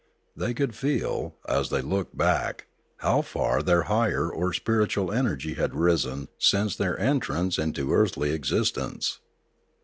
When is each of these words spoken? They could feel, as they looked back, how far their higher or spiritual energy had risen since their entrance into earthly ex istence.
They 0.35 0.55
could 0.55 0.73
feel, 0.73 1.35
as 1.47 1.69
they 1.69 1.83
looked 1.83 2.17
back, 2.17 2.65
how 3.01 3.21
far 3.21 3.61
their 3.61 3.83
higher 3.83 4.27
or 4.27 4.51
spiritual 4.51 5.11
energy 5.11 5.53
had 5.53 5.75
risen 5.75 6.27
since 6.39 6.75
their 6.75 6.97
entrance 6.99 7.59
into 7.59 7.93
earthly 7.93 8.31
ex 8.33 8.49
istence. 8.49 9.17